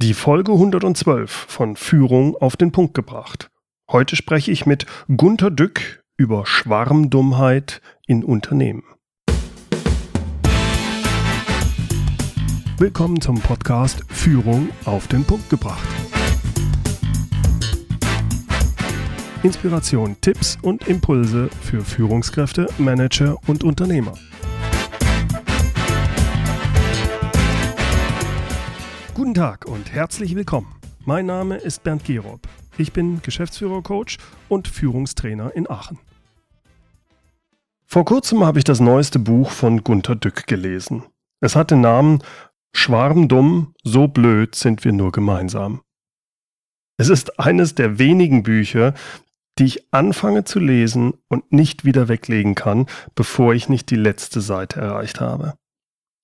[0.00, 3.50] Die Folge 112 von Führung auf den Punkt gebracht.
[3.90, 8.84] Heute spreche ich mit Gunter Dück über Schwarmdummheit in Unternehmen.
[12.76, 15.88] Willkommen zum Podcast Führung auf den Punkt gebracht.
[19.42, 24.14] Inspiration, Tipps und Impulse für Führungskräfte, Manager und Unternehmer.
[29.18, 30.72] Guten Tag und herzlich willkommen.
[31.04, 32.38] Mein Name ist Bernd Gerob.
[32.76, 34.16] Ich bin Geschäftsführer-Coach
[34.48, 35.98] und Führungstrainer in Aachen.
[37.84, 41.02] Vor kurzem habe ich das neueste Buch von Gunter Dück gelesen.
[41.40, 42.22] Es hat den Namen
[42.72, 45.80] Schwarmdumm, so blöd sind wir nur gemeinsam.
[46.96, 48.94] Es ist eines der wenigen Bücher,
[49.58, 54.40] die ich anfange zu lesen und nicht wieder weglegen kann, bevor ich nicht die letzte
[54.40, 55.54] Seite erreicht habe.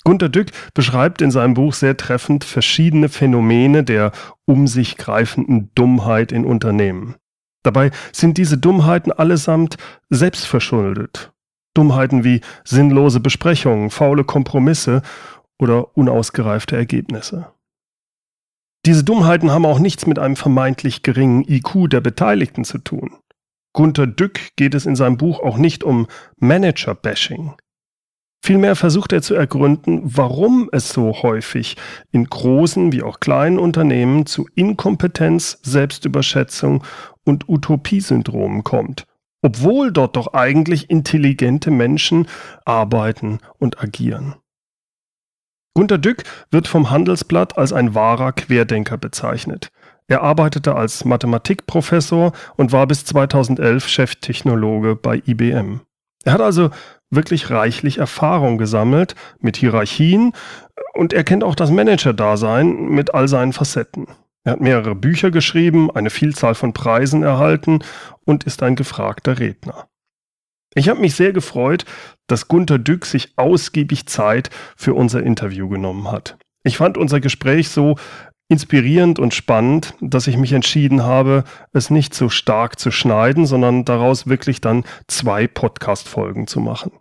[0.05, 4.13] Gunter Dück beschreibt in seinem Buch sehr treffend verschiedene Phänomene der
[4.45, 7.17] um sich greifenden Dummheit in Unternehmen.
[7.65, 9.77] Dabei sind diese Dummheiten allesamt
[10.11, 11.33] selbstverschuldet.
[11.75, 15.03] Dummheiten wie sinnlose Besprechungen, faule Kompromisse
[15.59, 17.49] oder unausgereifte Ergebnisse.
[18.85, 23.17] Diese Dummheiten haben auch nichts mit einem vermeintlich geringen IQ der Beteiligten zu tun.
[23.73, 26.07] Gunter Dück geht es in seinem Buch auch nicht um
[26.39, 27.55] Manager-Bashing.
[28.47, 31.79] Vielmehr versucht er zu ergründen, warum es so häufig
[32.13, 36.85] in großen wie auch kleinen Unternehmen zu Inkompetenz, Selbstüberschätzung
[37.25, 39.07] und Utopiesyndromen kommt,
[39.41, 42.29] obwohl dort doch eigentlich intelligente Menschen
[42.67, 44.35] arbeiten und agieren.
[45.73, 49.71] Gunter Dück wird vom Handelsblatt als ein wahrer Querdenker bezeichnet.
[50.07, 55.81] Er arbeitete als Mathematikprofessor und war bis 2011 Cheftechnologe bei IBM.
[56.25, 56.71] Er hat also
[57.11, 60.33] wirklich reichlich Erfahrung gesammelt mit Hierarchien
[60.95, 64.09] und er kennt auch das Manager-Dasein mit all seinen Facetten.
[64.45, 67.81] Er hat mehrere Bücher geschrieben, eine Vielzahl von Preisen erhalten
[68.25, 69.89] und ist ein gefragter Redner.
[70.75, 71.85] Ich habe mich sehr gefreut,
[72.27, 76.37] dass Gunter Dück sich ausgiebig Zeit für unser Interview genommen hat.
[76.65, 77.97] Ich fand unser Gespräch so
[78.49, 83.85] inspirierend und spannend, dass ich mich entschieden habe, es nicht so stark zu schneiden, sondern
[83.85, 86.93] daraus wirklich dann zwei Podcast-Folgen zu machen.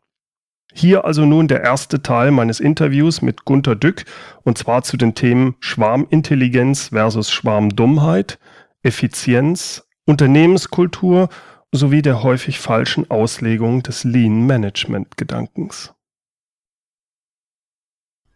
[0.74, 4.06] Hier also nun der erste Teil meines Interviews mit Gunter Dück
[4.44, 8.40] und zwar zu den Themen Schwarmintelligenz versus Schwarmdummheit,
[8.82, 11.30] Effizienz, Unternehmenskultur
[11.72, 15.94] sowie der häufig falschen Auslegung des Lean Management Gedankens.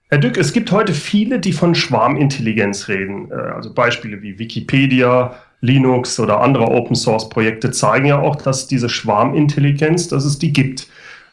[0.09, 3.29] Herr Dück, es gibt heute viele, die von Schwarmintelligenz reden.
[3.29, 8.67] Äh, also Beispiele wie Wikipedia, Linux oder andere Open Source Projekte zeigen ja auch, dass
[8.67, 10.87] diese Schwarmintelligenz, dass es die gibt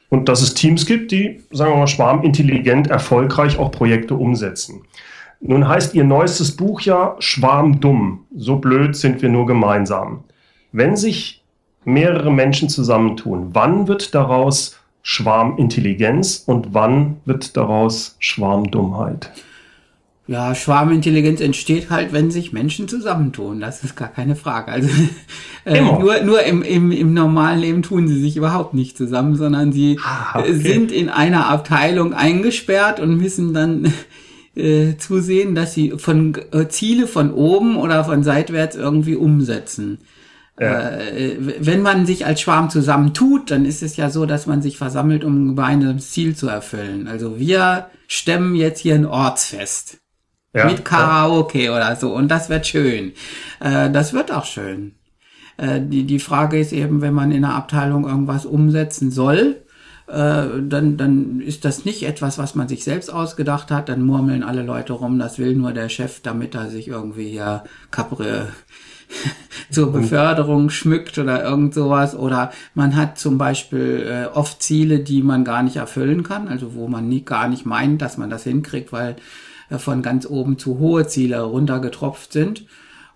[0.09, 4.83] und dass es Teams gibt, die, sagen wir mal, schwarmintelligent erfolgreich auch Projekte umsetzen.
[5.41, 8.27] Nun heißt Ihr neuestes Buch ja Schwarmdumm.
[8.35, 10.25] So blöd sind wir nur gemeinsam.
[10.73, 11.45] Wenn sich
[11.85, 19.31] mehrere Menschen zusammentun, wann wird daraus Schwarmintelligenz und wann wird daraus Schwarmdummheit?
[20.27, 23.61] Ja, Schwarmintelligenz entsteht halt, wenn sich Menschen zusammentun.
[23.61, 24.73] Das ist gar keine Frage.
[24.73, 24.89] Also
[25.67, 29.73] äh, nur, nur im, im, im normalen Leben tun sie sich überhaupt nicht zusammen, sondern
[29.73, 30.55] sie ah, okay.
[30.55, 33.93] sind in einer Abteilung eingesperrt und müssen dann
[34.57, 39.99] äh, zusehen, dass sie von äh, Ziele von oben oder von seitwärts irgendwie umsetzen.
[40.59, 40.91] Ja.
[40.91, 44.79] Äh, wenn man sich als Schwarm zusammentut, dann ist es ja so, dass man sich
[44.79, 47.09] versammelt, um ein gemeinsames Ziel zu erfüllen.
[47.09, 49.99] Also wir stemmen jetzt hier ein Ortsfest.
[50.57, 51.77] Ja, mit Karaoke ja.
[51.77, 52.15] oder so.
[52.15, 53.13] Und das wird schön.
[53.59, 54.95] Äh, das wird auch schön.
[55.57, 59.57] Äh, die, die Frage ist eben, wenn man in einer Abteilung irgendwas umsetzen soll,
[60.07, 63.89] äh, dann, dann ist das nicht etwas, was man sich selbst ausgedacht hat.
[63.89, 67.65] Dann murmeln alle Leute rum, das will nur der Chef, damit er sich irgendwie hier
[67.91, 68.45] Capri
[69.71, 72.17] zur Beförderung schmückt oder irgend sowas.
[72.17, 76.75] Oder man hat zum Beispiel äh, oft Ziele, die man gar nicht erfüllen kann, also
[76.75, 79.17] wo man nie, gar nicht meint, dass man das hinkriegt, weil
[79.71, 82.65] äh, von ganz oben zu hohe Ziele runtergetropft sind.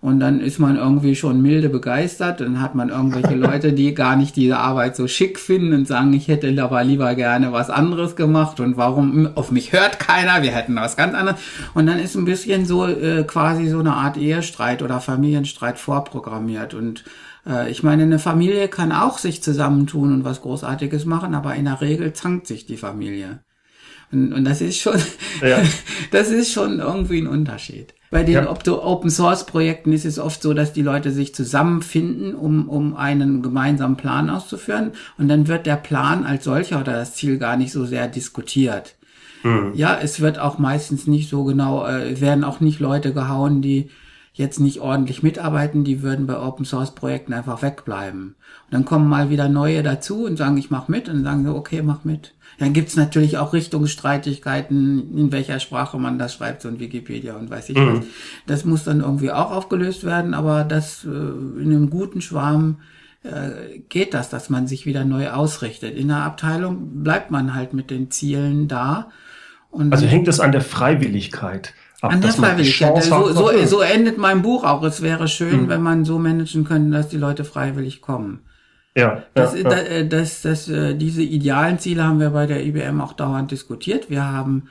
[0.01, 2.39] Und dann ist man irgendwie schon milde begeistert.
[2.39, 6.13] Dann hat man irgendwelche Leute, die gar nicht diese Arbeit so schick finden und sagen,
[6.13, 10.51] ich hätte aber lieber gerne was anderes gemacht und warum auf mich hört keiner, wir
[10.51, 11.39] hätten was ganz anderes.
[11.73, 16.73] Und dann ist ein bisschen so äh, quasi so eine Art Ehestreit oder Familienstreit vorprogrammiert.
[16.73, 17.03] Und
[17.45, 21.65] äh, ich meine, eine Familie kann auch sich zusammentun und was Großartiges machen, aber in
[21.65, 23.41] der Regel zankt sich die Familie.
[24.13, 24.97] Und, und das ist schon,
[25.41, 25.61] ja.
[26.11, 27.93] das ist schon irgendwie ein Unterschied.
[28.11, 28.49] Bei den ja.
[28.49, 33.43] Open Source Projekten ist es oft so, dass die Leute sich zusammenfinden, um, um einen
[33.43, 34.91] gemeinsamen Plan auszuführen.
[35.17, 38.95] Und dann wird der Plan als solcher oder das Ziel gar nicht so sehr diskutiert.
[39.43, 39.73] Mhm.
[39.75, 43.89] Ja, es wird auch meistens nicht so genau, äh, werden auch nicht Leute gehauen, die
[44.33, 48.21] jetzt nicht ordentlich mitarbeiten, die würden bei Open Source Projekten einfach wegbleiben.
[48.21, 51.43] Und dann kommen mal wieder neue dazu und sagen, ich mach mit und dann sagen
[51.43, 52.33] sie, okay, mach mit.
[52.59, 57.49] Dann gibt's natürlich auch Richtungsstreitigkeiten, in welcher Sprache man das schreibt, so ein Wikipedia und
[57.49, 57.99] weiß ich mhm.
[57.99, 58.05] was.
[58.47, 62.79] Das muss dann irgendwie auch aufgelöst werden, aber das äh, in einem guten Schwarm
[63.23, 65.95] äh, geht das, dass man sich wieder neu ausrichtet.
[65.95, 69.09] In der Abteilung bleibt man halt mit den Zielen da.
[69.71, 71.73] Also hängt es an der Freiwilligkeit.
[72.01, 73.03] Ab, an der Freiwilligkeit.
[73.03, 74.83] So, so, so endet mein Buch auch.
[74.83, 75.69] Es wäre schön, mhm.
[75.69, 78.39] wenn man so managen könnte, dass die Leute freiwillig kommen.
[78.95, 82.65] Ja, das, ja, das, äh, das, das, das, diese idealen Ziele haben wir bei der
[82.65, 84.09] IBM auch dauernd diskutiert.
[84.09, 84.69] Wir haben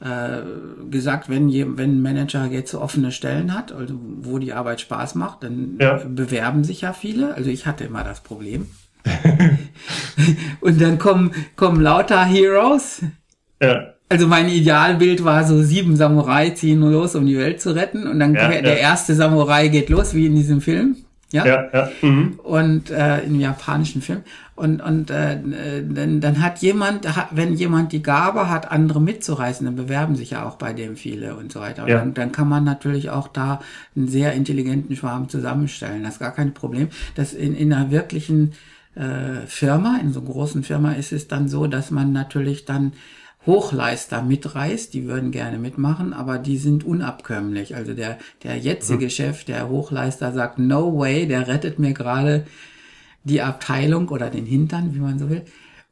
[0.00, 0.42] äh,
[0.90, 5.14] gesagt, wenn, je, wenn ein Manager jetzt offene Stellen hat, also wo die Arbeit Spaß
[5.16, 6.00] macht, dann ja.
[6.06, 7.34] bewerben sich ja viele.
[7.34, 8.68] Also ich hatte immer das Problem.
[10.60, 13.02] und dann kommen, kommen lauter Heroes.
[13.60, 13.94] Ja.
[14.08, 18.06] Also mein Idealbild war so sieben Samurai ziehen los, um die Welt zu retten.
[18.06, 20.96] Und dann ja, der erste Samurai geht los, wie in diesem Film.
[21.30, 21.90] Ja, ja, ja.
[22.00, 22.40] Mhm.
[22.42, 24.22] Und äh, im japanischen Film.
[24.56, 25.38] Und, und äh,
[25.86, 30.46] dann, dann hat jemand, wenn jemand die Gabe hat, andere mitzureißen, dann bewerben sich ja
[30.46, 31.82] auch bei dem viele und so weiter.
[31.82, 31.98] Und ja.
[31.98, 33.60] dann, dann kann man natürlich auch da
[33.94, 36.02] einen sehr intelligenten Schwarm zusammenstellen.
[36.02, 36.88] Das ist gar kein Problem.
[37.14, 38.52] Das in, in einer wirklichen
[38.94, 42.94] äh, Firma, in so einer großen Firma ist es dann so, dass man natürlich dann
[43.48, 47.74] Hochleister mitreißt, die würden gerne mitmachen, aber die sind unabkömmlich.
[47.74, 49.10] Also der, der jetzige mhm.
[49.10, 52.44] Chef, der Hochleister sagt, no way, der rettet mir gerade
[53.24, 55.44] die Abteilung oder den Hintern, wie man so will,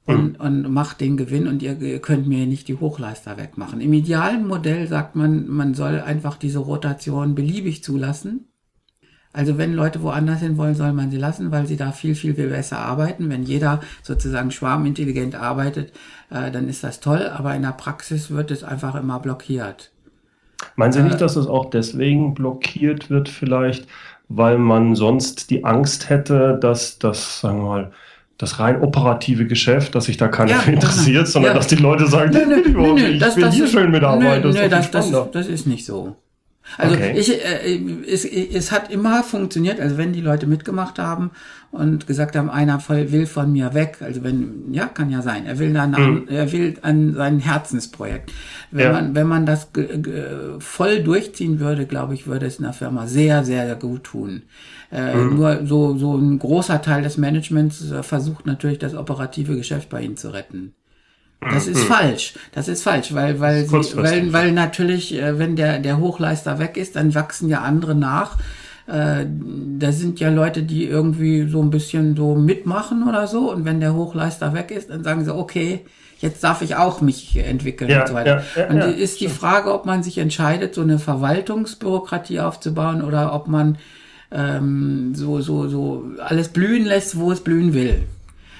[0.04, 0.44] und, mhm.
[0.44, 3.80] und macht den Gewinn und ihr könnt mir nicht die Hochleister wegmachen.
[3.80, 8.48] Im idealen Modell sagt man, man soll einfach diese Rotation beliebig zulassen
[9.36, 12.34] also wenn Leute woanders hin wollen, soll man sie lassen, weil sie da viel, viel,
[12.34, 13.28] viel besser arbeiten.
[13.28, 15.92] Wenn jeder sozusagen schwarmintelligent arbeitet,
[16.30, 19.90] äh, dann ist das toll, aber in der Praxis wird es einfach immer blockiert.
[20.74, 23.86] Meinen Sie nicht, äh, dass es auch deswegen blockiert wird vielleicht,
[24.30, 27.92] weil man sonst die Angst hätte, dass das, sagen wir mal,
[28.38, 31.30] das rein operative Geschäft, dass sich da keiner ja, interessiert, genau.
[31.30, 31.58] sondern ja.
[31.58, 34.50] dass die Leute sagen, nö, nö, ich das, will das hier ist, schön mitarbeiten.
[34.50, 36.16] Nö, nö, das, das, das, ist nicht so.
[36.78, 37.14] Also okay.
[37.16, 41.30] ich, äh, es, es hat immer funktioniert, also wenn die Leute mitgemacht haben
[41.70, 45.58] und gesagt haben, einer will von mir weg, also wenn, ja, kann ja sein, er
[45.58, 46.28] will dann an, mhm.
[46.28, 48.32] er will an sein Herzensprojekt.
[48.70, 48.92] Wenn ja.
[48.92, 49.68] man, wenn man das
[50.58, 54.42] voll durchziehen würde, glaube ich, würde es in der Firma sehr, sehr gut tun.
[54.92, 55.36] Äh, mhm.
[55.36, 60.02] Nur so, so ein großer Teil des Managements äh, versucht natürlich das operative Geschäft bei
[60.02, 60.74] ihnen zu retten.
[61.40, 61.86] Das ist hm.
[61.86, 62.34] falsch.
[62.52, 66.76] Das ist falsch, weil weil sie, weil weil natürlich, äh, wenn der der Hochleister weg
[66.76, 68.38] ist, dann wachsen ja andere nach.
[68.86, 69.26] Äh,
[69.78, 73.50] da sind ja Leute, die irgendwie so ein bisschen so mitmachen oder so.
[73.52, 75.84] Und wenn der Hochleister weg ist, dann sagen sie, okay,
[76.18, 78.44] jetzt darf ich auch mich entwickeln ja, und so weiter.
[78.54, 83.34] Ja, ja, und ist die Frage, ob man sich entscheidet, so eine Verwaltungsbürokratie aufzubauen oder
[83.34, 83.76] ob man
[84.32, 88.04] ähm, so so so alles blühen lässt, wo es blühen will.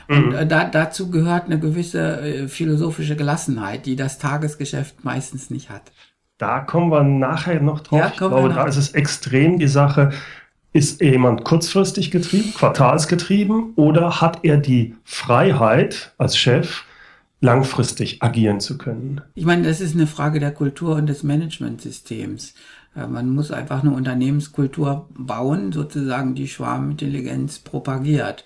[0.09, 0.35] Und mhm.
[0.35, 5.93] äh, da, dazu gehört eine gewisse äh, philosophische Gelassenheit, die das Tagesgeschäft meistens nicht hat.
[6.39, 7.99] Da kommen wir nachher noch drauf.
[7.99, 10.13] Ja, ich glaube, da ist es extrem die Sache,
[10.73, 16.85] ist jemand kurzfristig getrieben, quartalsgetrieben oder hat er die Freiheit als Chef,
[17.41, 19.23] langfristig agieren zu können?
[19.35, 22.55] Ich meine, das ist eine Frage der Kultur und des Managementsystems.
[22.95, 28.45] Äh, man muss einfach eine Unternehmenskultur bauen, sozusagen die Schwarmintelligenz propagiert.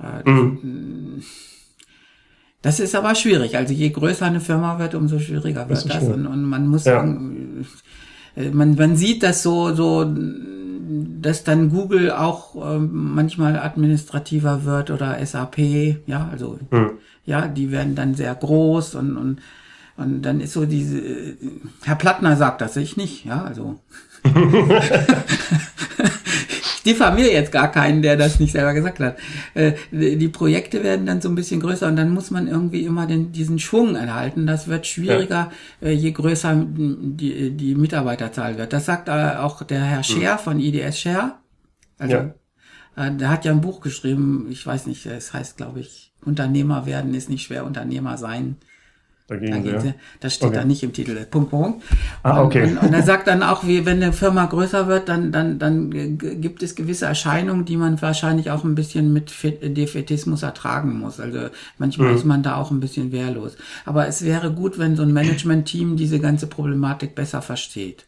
[0.00, 1.22] Äh, mhm.
[2.62, 3.56] Das ist aber schwierig.
[3.56, 6.00] Also je größer eine Firma wird, umso schwieriger wird das.
[6.00, 6.04] das.
[6.04, 6.94] Und, und, man muss ja.
[6.94, 7.66] sagen,
[8.36, 10.10] äh, man, man sieht das so, so,
[11.20, 15.58] dass dann Google auch äh, manchmal administrativer wird oder SAP,
[16.06, 16.92] ja, also mhm.
[17.26, 19.40] ja, die werden dann sehr groß und, und
[19.96, 21.00] und dann ist so diese,
[21.84, 23.78] Herr Plattner sagt das, ich nicht, ja, also.
[26.84, 29.16] diffamiere jetzt gar keinen, der das nicht selber gesagt hat.
[29.54, 33.06] Äh, die Projekte werden dann so ein bisschen größer und dann muss man irgendwie immer
[33.06, 34.46] den, diesen Schwung erhalten.
[34.46, 35.50] Das wird schwieriger,
[35.80, 35.88] ja.
[35.88, 38.72] Äh, je größer die, die Mitarbeiterzahl wird.
[38.72, 40.04] Das sagt äh, auch der Herr hm.
[40.04, 41.40] Scher von IDS Scher.
[41.98, 42.34] Also, ja.
[42.96, 47.12] Der hat ja ein Buch geschrieben, ich weiß nicht, es heißt, glaube ich, Unternehmer werden
[47.12, 48.56] ist nicht schwer, Unternehmer sein.
[49.26, 49.94] Dagegen, Dagegen ja.
[50.20, 50.58] Das steht okay.
[50.58, 51.14] da nicht im Titel.
[51.24, 51.82] Punkt, Punkt.
[52.22, 52.64] Ah, okay.
[52.64, 55.58] Und, und, und er sagt dann auch, wie wenn eine Firma größer wird, dann, dann,
[55.58, 61.20] dann gibt es gewisse Erscheinungen, die man wahrscheinlich auch ein bisschen mit Defetismus ertragen muss.
[61.20, 62.16] Also manchmal mhm.
[62.16, 63.56] ist man da auch ein bisschen wehrlos.
[63.86, 68.04] Aber es wäre gut, wenn so ein Management-Team diese ganze Problematik besser versteht.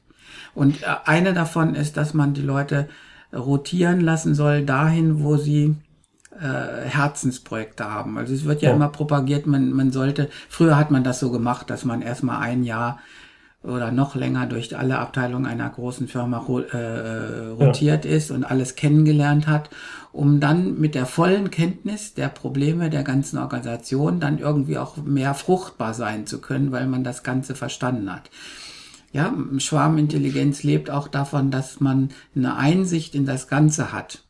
[0.55, 2.89] Und äh, eine davon ist, dass man die Leute
[3.33, 5.77] rotieren lassen soll dahin, wo sie
[6.41, 8.19] äh, Herzensprojekte haben.
[8.19, 11.31] Also es wird ja, ja immer propagiert, man, man sollte, früher hat man das so
[11.31, 12.99] gemacht, dass man erstmal ein Jahr
[13.63, 18.11] oder noch länger durch alle Abteilungen einer großen Firma äh, rotiert ja.
[18.11, 19.71] ist und alles kennengelernt hat,
[20.13, 25.35] um dann mit der vollen Kenntnis der Probleme der ganzen Organisation dann irgendwie auch mehr
[25.35, 28.31] fruchtbar sein zu können, weil man das Ganze verstanden hat.
[29.13, 34.26] Ja, Schwarmintelligenz lebt auch davon, dass man eine Einsicht in das Ganze hat.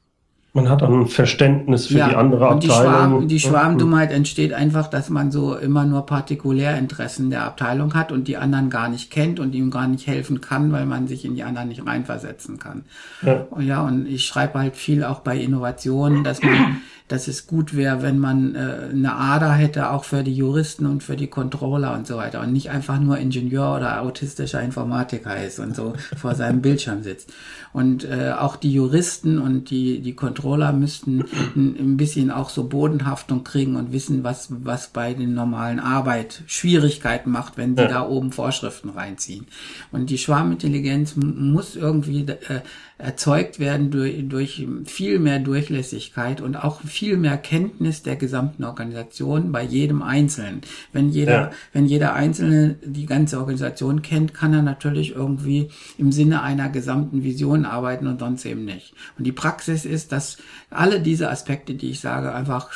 [0.56, 2.64] Man hat ein Verständnis für ja, die andere und Abteilung.
[2.64, 8.10] Die, Schwarm, die Schwarmdummheit entsteht einfach, dass man so immer nur Partikulärinteressen der Abteilung hat
[8.10, 11.26] und die anderen gar nicht kennt und ihm gar nicht helfen kann, weil man sich
[11.26, 12.84] in die anderen nicht reinversetzen kann.
[13.20, 17.46] Ja, und, ja, und ich schreibe halt viel auch bei Innovationen, dass man dass es
[17.46, 21.28] gut wäre, wenn man äh, eine Ader hätte, auch für die Juristen und für die
[21.28, 25.94] Controller und so weiter und nicht einfach nur Ingenieur oder autistischer Informatiker ist und so
[26.16, 27.32] vor seinem Bildschirm sitzt.
[27.72, 32.64] Und äh, auch die Juristen und die, die Controller müssten ein, ein bisschen auch so
[32.64, 37.88] Bodenhaftung kriegen und wissen, was, was bei den normalen Arbeit Schwierigkeiten macht, wenn sie ja.
[37.88, 39.46] da oben Vorschriften reinziehen.
[39.92, 42.62] Und die Schwarmintelligenz muss irgendwie äh,
[42.98, 49.52] erzeugt werden durch, durch viel mehr Durchlässigkeit und auch viel mehr Kenntnis der gesamten Organisation
[49.52, 50.62] bei jedem Einzelnen.
[50.92, 51.50] Wenn jeder, ja.
[51.72, 57.22] wenn jeder Einzelne die ganze Organisation kennt, kann er natürlich irgendwie im Sinne einer gesamten
[57.22, 58.94] Vision arbeiten und sonst eben nicht.
[59.18, 60.38] Und die Praxis ist, dass
[60.70, 62.70] alle diese Aspekte, die ich sage, einfach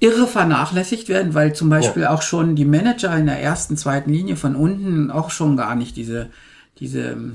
[0.00, 2.10] irre vernachlässigt werden, weil zum Beispiel ja.
[2.10, 5.96] auch schon die Manager in der ersten, zweiten Linie von unten auch schon gar nicht
[5.96, 6.30] diese,
[6.78, 7.34] diese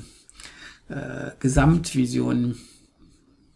[0.88, 2.56] äh, Gesamtvision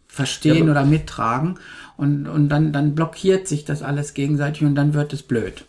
[0.07, 1.59] verstehen ja, oder mittragen
[1.97, 5.65] und, und dann, dann blockiert sich das alles gegenseitig und dann wird es blöd.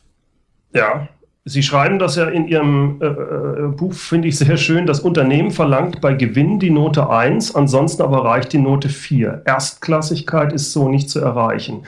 [0.73, 1.09] Ja,
[1.47, 4.87] Sie schreiben das ja in Ihrem äh, äh Buch, finde ich sehr schön.
[4.87, 9.43] Das Unternehmen verlangt bei Gewinn die Note 1, ansonsten aber reicht die Note 4.
[9.45, 11.83] Erstklassigkeit ist so nicht zu erreichen.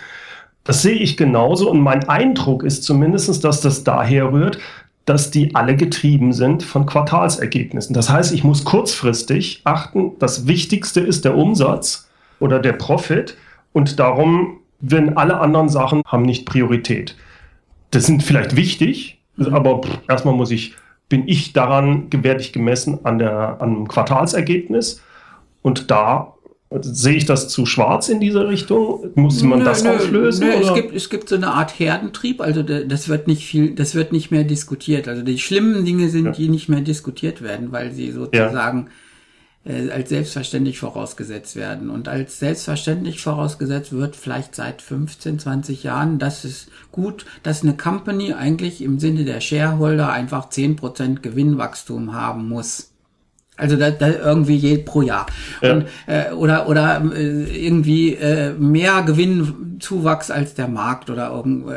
[0.64, 4.58] Das sehe ich genauso und mein Eindruck ist zumindest, dass das daher rührt,
[5.06, 7.94] dass die alle getrieben sind von Quartalsergebnissen.
[7.94, 13.36] Das heißt, ich muss kurzfristig achten, das Wichtigste ist der Umsatz oder der Profit
[13.76, 17.14] und darum, wenn alle anderen Sachen haben nicht Priorität.
[17.90, 20.74] Das sind vielleicht wichtig, aber erstmal muss ich,
[21.10, 25.02] bin ich daran, werde ich gemessen an der, an Quartalsergebnis
[25.60, 26.32] und da
[26.80, 29.12] Sehe ich das zu schwarz in diese Richtung?
[29.14, 30.48] Muss man nö, das nö, auflösen?
[30.48, 33.94] Nö, es, gibt, es gibt so eine Art Herdentrieb, also das wird nicht viel, das
[33.94, 35.06] wird nicht mehr diskutiert.
[35.06, 36.32] Also die schlimmen Dinge sind, ja.
[36.32, 38.92] die nicht mehr diskutiert werden, weil sie sozusagen ja.
[39.66, 41.90] Äh, als selbstverständlich vorausgesetzt werden.
[41.90, 47.76] Und als selbstverständlich vorausgesetzt wird vielleicht seit 15, 20 Jahren, dass es gut, dass eine
[47.76, 52.92] Company eigentlich im Sinne der Shareholder einfach 10% Gewinnwachstum haben muss.
[53.58, 55.26] Also da, da irgendwie je pro Jahr.
[55.62, 55.72] Ja.
[55.72, 61.32] Und, äh, oder oder äh, irgendwie äh, mehr Gewinnzuwachs als der Markt oder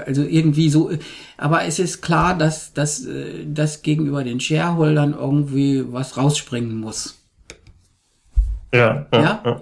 [0.05, 0.91] also irgendwie so.
[1.38, 7.19] Aber es ist klar, dass, dass, äh, dass gegenüber den Shareholdern irgendwie was rausspringen muss.
[8.74, 9.42] Ja, ja, ja?
[9.46, 9.62] ja.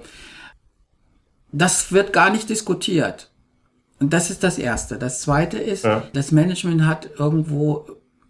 [1.51, 3.31] Das wird gar nicht diskutiert.
[3.99, 4.97] Und das ist das Erste.
[4.97, 6.03] Das Zweite ist, ja.
[6.13, 7.87] das Management hat irgendwo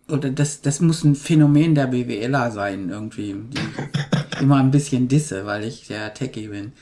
[0.10, 3.34] oder das, das muss ein Phänomen der BWLer sein, irgendwie.
[3.34, 3.60] Die
[4.42, 6.74] immer ein bisschen disse, weil ich sehr techy bin.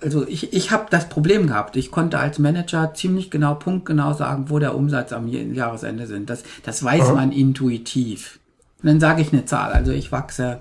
[0.00, 1.76] Also ich, ich habe das Problem gehabt.
[1.76, 6.28] Ich konnte als Manager ziemlich genau, punktgenau sagen, wo der Umsatz am Jahresende sind.
[6.28, 7.14] Das, das weiß mhm.
[7.14, 8.40] man intuitiv.
[8.82, 9.72] Und dann sage ich eine Zahl.
[9.72, 10.60] Also ich wachse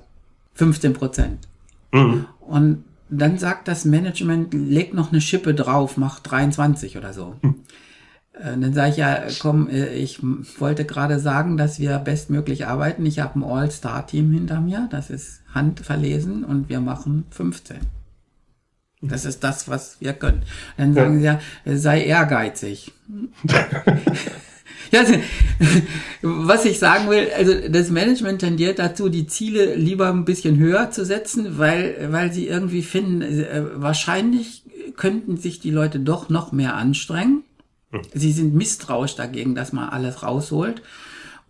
[0.53, 1.48] 15 Prozent.
[1.91, 2.25] Mhm.
[2.39, 7.36] Und dann sagt das Management, leg noch eine Schippe drauf, mach 23 oder so.
[7.41, 7.55] Mhm.
[8.33, 10.19] Äh, dann sage ich ja, komm, äh, ich
[10.60, 13.05] wollte gerade sagen, dass wir bestmöglich arbeiten.
[13.05, 17.77] Ich habe ein All-Star-Team hinter mir, das ist handverlesen und wir machen 15.
[19.03, 20.43] Das ist das, was wir können.
[20.77, 22.91] Dann sagen sie ja, sei ehrgeizig.
[24.91, 25.03] ja,
[26.21, 30.91] was ich sagen will, also das Management tendiert dazu, die Ziele lieber ein bisschen höher
[30.91, 34.63] zu setzen, weil, weil sie irgendwie finden, äh, wahrscheinlich
[34.98, 37.43] könnten sich die Leute doch noch mehr anstrengen
[38.13, 40.81] Sie sind misstrauisch dagegen, dass man alles rausholt.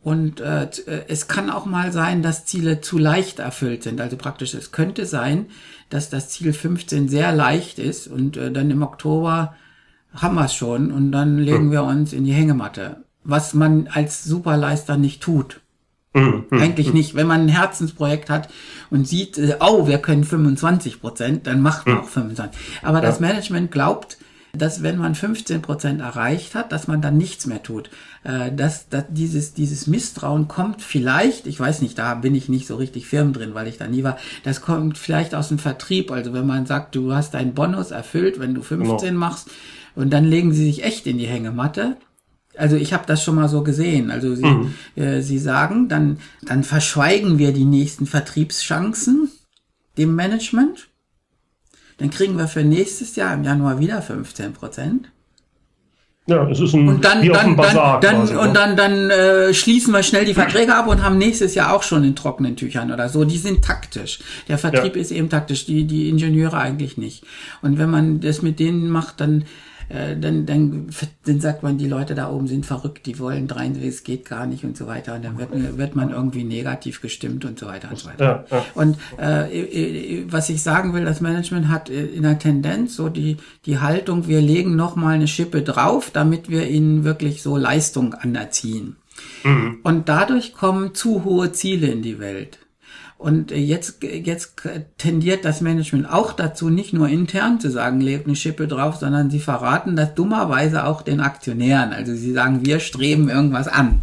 [0.04, 4.02] Und äh, äh, es kann auch mal sein, dass Ziele zu leicht erfüllt sind.
[4.02, 5.48] Also praktisch, es könnte sein,
[5.90, 9.56] dass das Ziel 15 sehr leicht ist und äh, dann im Oktober
[10.14, 13.04] haben wir es schon und dann legen wir uns in die Hängematte.
[13.24, 15.62] Was man als Superleister nicht tut.
[16.14, 16.94] Mhm, mhm, Eigentlich mhm.
[16.94, 17.16] nicht.
[17.16, 18.50] Wenn man ein Herzensprojekt hat
[18.90, 22.60] und sieht, äh, oh, wir können 25 Prozent, dann macht man auch 25.
[22.82, 24.18] Aber das Management glaubt,
[24.54, 27.90] dass wenn man 15 Prozent erreicht hat, dass man dann nichts mehr tut.
[28.24, 32.68] Äh, dass, dass dieses, dieses Misstrauen kommt vielleicht, ich weiß nicht, da bin ich nicht
[32.68, 36.12] so richtig firm drin, weil ich da nie war, das kommt vielleicht aus dem Vertrieb.
[36.12, 39.20] Also wenn man sagt, du hast deinen Bonus erfüllt, wenn du 15 genau.
[39.20, 39.50] machst,
[39.96, 41.98] Und dann legen sie sich echt in die Hängematte.
[42.58, 44.12] Also ich habe das schon mal so gesehen.
[44.12, 44.74] Also sie, mhm.
[44.96, 49.30] äh, sie sagen, dann, dann verschweigen wir die nächsten Vertriebschancen
[49.98, 50.90] dem Management.
[51.98, 55.12] Dann kriegen wir für nächstes Jahr im Januar wieder 15 Prozent.
[56.28, 59.54] Ja, es ist ein und dann, dann, Bazar dann, quasi, dann, und dann, dann äh,
[59.54, 62.92] schließen wir schnell die Verträge ab und haben nächstes Jahr auch schon in trockenen Tüchern
[62.92, 63.26] oder so.
[63.26, 64.20] Die sind taktisch.
[64.48, 65.02] Der Vertrieb ja.
[65.02, 67.24] ist eben taktisch, die, die Ingenieure eigentlich nicht.
[67.64, 69.46] Und wenn man das mit denen macht, dann
[69.92, 70.88] äh, dann, dann,
[71.26, 74.46] dann sagt man, die Leute da oben sind verrückt, die wollen rein, es geht gar
[74.46, 75.16] nicht und so weiter.
[75.16, 78.46] Und dann wird, wird man irgendwie negativ gestimmt und so weiter und so weiter.
[78.50, 78.66] Ja, ja.
[78.74, 83.80] Und äh, was ich sagen will, das Management hat in der Tendenz so die, die
[83.80, 88.96] Haltung, wir legen noch mal eine Schippe drauf, damit wir ihnen wirklich so Leistung anerziehen.
[89.44, 89.80] Mhm.
[89.84, 92.60] Und dadurch kommen zu hohe Ziele in die Welt.
[93.22, 94.56] Und jetzt, jetzt
[94.98, 99.30] tendiert das Management auch dazu, nicht nur intern zu sagen, legt eine Schippe drauf, sondern
[99.30, 101.94] sie verraten das dummerweise auch den Aktionären.
[101.94, 104.02] Also sie sagen, wir streben irgendwas an.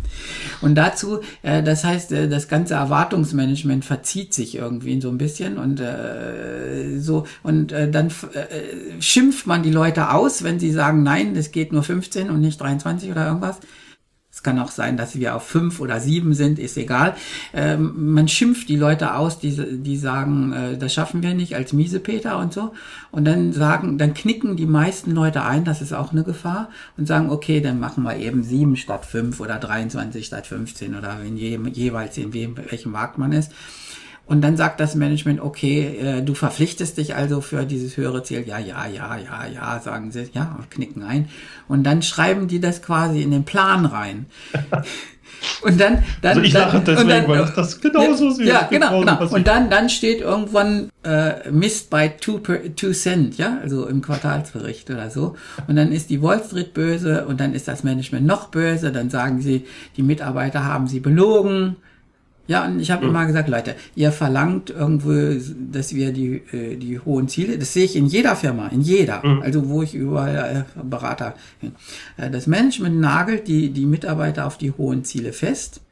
[0.60, 5.58] Und dazu, äh, das heißt, äh, das ganze Erwartungsmanagement verzieht sich irgendwie so ein bisschen
[5.58, 11.02] und äh, so und äh, dann äh, schimpft man die Leute aus, wenn sie sagen,
[11.02, 13.58] nein, das geht nur 15 und nicht 23 oder irgendwas.
[14.38, 17.16] Es kann auch sein, dass wir auf fünf oder sieben sind, ist egal.
[17.52, 19.50] Ähm, man schimpft die Leute aus, die,
[19.82, 22.72] die sagen, äh, das schaffen wir nicht als Miesepeter und so.
[23.10, 27.08] Und dann sagen, dann knicken die meisten Leute ein, das ist auch eine Gefahr, und
[27.08, 31.36] sagen, okay, dann machen wir eben sieben statt fünf oder 23 statt 15 oder in
[31.36, 33.50] je, jeweils in welchem Markt man ist.
[34.28, 38.44] Und dann sagt das Management, okay, äh, du verpflichtest dich also für dieses höhere Ziel.
[38.46, 41.30] Ja, ja, ja, ja, ja, sagen sie, ja, und knicken ein.
[41.66, 44.26] Und dann schreiben die das quasi in den Plan rein.
[45.62, 48.46] Und dann, dann, also ich lache deswegen, dann, weil das genauso sieht.
[48.46, 49.24] Ja, genau, genau.
[49.28, 54.02] Und dann, dann steht irgendwann äh, Mist by two, per, two cent, ja, also im
[54.02, 55.36] Quartalsbericht oder so.
[55.66, 58.90] Und dann ist die Wall Street böse und dann ist das Management noch böse.
[58.90, 59.64] Dann sagen sie,
[59.96, 61.76] die Mitarbeiter haben sie belogen.
[62.48, 63.10] Ja, und ich habe mhm.
[63.10, 65.38] immer gesagt, Leute, ihr verlangt irgendwo,
[65.70, 69.24] dass wir die, äh, die hohen Ziele, das sehe ich in jeder Firma, in jeder,
[69.24, 69.42] mhm.
[69.42, 71.72] also wo ich überall äh, Berater bin.
[72.16, 75.82] Äh, das Management nagelt die, die Mitarbeiter auf die hohen Ziele fest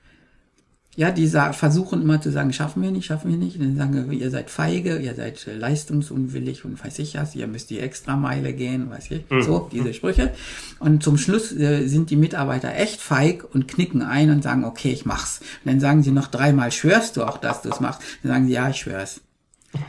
[0.97, 3.61] ja, die versuchen immer zu sagen, schaffen wir nicht, schaffen wir nicht.
[3.61, 7.47] Und dann sagen wir, ihr seid feige, ihr seid leistungsunwillig und weiß ich was, ihr
[7.47, 9.31] müsst die Extrameile gehen, weiß ich.
[9.31, 9.43] Mhm.
[9.43, 10.33] So, diese Sprüche.
[10.79, 14.91] Und zum Schluss äh, sind die Mitarbeiter echt feig und knicken ein und sagen, okay,
[14.91, 15.41] ich mach's.
[15.65, 18.01] Und dann sagen sie noch dreimal, schwörst du auch, dass du es machst?
[18.23, 19.21] Dann sagen sie, ja, ich schwör's.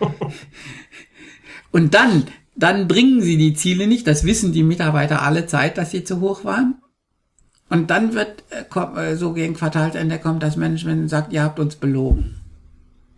[1.72, 2.26] und dann,
[2.58, 4.08] dann bringen sie die Ziele nicht.
[4.08, 6.76] Das wissen die Mitarbeiter alle Zeit, dass sie zu hoch waren.
[7.70, 11.76] Und dann wird, äh, so gegen Quartalsende kommt das Management und sagt, ihr habt uns
[11.76, 12.36] belogen.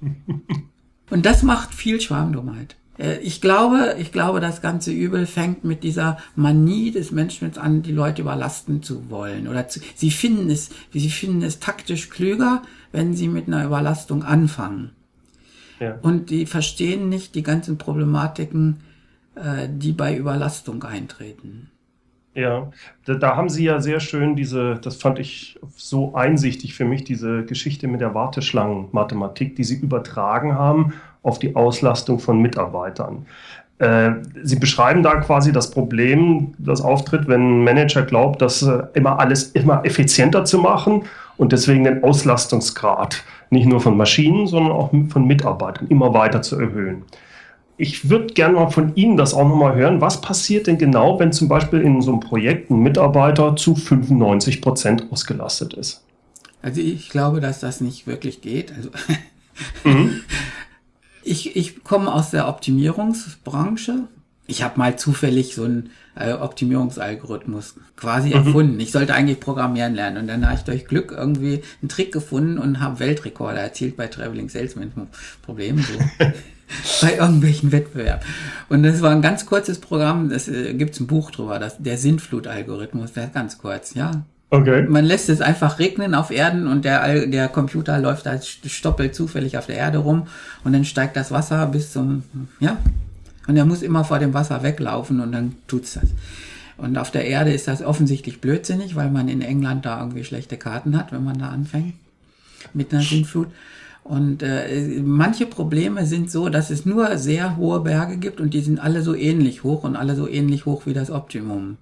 [1.09, 2.75] und das macht viel Schwarmdummheit.
[2.99, 7.81] Äh, ich glaube, ich glaube, das ganze Übel fängt mit dieser Manie des Managements an,
[7.81, 9.47] die Leute überlasten zu wollen.
[9.47, 14.23] Oder zu, sie finden es, sie finden es taktisch klüger, wenn sie mit einer Überlastung
[14.23, 14.91] anfangen.
[15.79, 15.97] Ja.
[16.01, 18.81] Und die verstehen nicht die ganzen Problematiken,
[19.35, 21.69] äh, die bei Überlastung eintreten.
[22.39, 22.71] Ja,
[23.05, 27.03] da, da, haben Sie ja sehr schön diese, das fand ich so einsichtig für mich,
[27.03, 33.25] diese Geschichte mit der Warteschlangenmathematik, die Sie übertragen haben auf die Auslastung von Mitarbeitern.
[33.79, 38.83] Äh, Sie beschreiben da quasi das Problem, das auftritt, wenn ein Manager glaubt, das äh,
[38.93, 41.03] immer alles immer effizienter zu machen
[41.35, 46.57] und deswegen den Auslastungsgrad nicht nur von Maschinen, sondern auch von Mitarbeitern immer weiter zu
[46.57, 47.03] erhöhen
[47.79, 50.01] ich würde gerne mal von Ihnen das auch nochmal hören.
[50.01, 54.61] Was passiert denn genau, wenn zum Beispiel in so einem Projekt ein Mitarbeiter zu 95
[54.61, 56.03] Prozent ausgelastet ist?
[56.61, 58.73] Also ich glaube, dass das nicht wirklich geht.
[58.75, 58.89] Also
[59.85, 60.19] mhm.
[61.23, 64.09] ich, ich komme aus der Optimierungsbranche.
[64.45, 68.35] Ich habe mal zufällig so einen äh, Optimierungsalgorithmus quasi mhm.
[68.35, 68.79] erfunden.
[68.81, 72.57] Ich sollte eigentlich programmieren lernen und dann habe ich durch Glück irgendwie einen Trick gefunden
[72.57, 74.91] und habe Weltrekorde erzielt bei Traveling Salesman
[75.43, 75.81] Problemen.
[75.81, 76.25] So.
[77.01, 78.25] bei irgendwelchen Wettbewerben.
[78.69, 81.97] Und das war ein ganz kurzes Programm, das äh, gibt's ein Buch drüber, das, der
[81.97, 84.23] Sintflut-Algorithmus, der ist ganz kurz, ja.
[84.51, 84.87] Okay.
[84.89, 89.57] Man lässt es einfach regnen auf Erden und der, der Computer läuft als Stoppel zufällig
[89.59, 90.27] auf der Erde rum
[90.63, 92.23] und dann steigt das Wasser bis zum,
[92.59, 92.77] ja.
[93.47, 96.09] Und er muss immer vor dem Wasser weglaufen und dann tut's das.
[96.77, 100.57] Und auf der Erde ist das offensichtlich blödsinnig, weil man in England da irgendwie schlechte
[100.57, 101.93] Karten hat, wenn man da anfängt
[102.73, 103.47] mit einer Sintflut.
[104.09, 108.61] Und äh, manche Probleme sind so, dass es nur sehr hohe Berge gibt und die
[108.61, 111.77] sind alle so ähnlich hoch und alle so ähnlich hoch wie das Optimum.